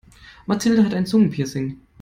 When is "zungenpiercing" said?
1.05-1.79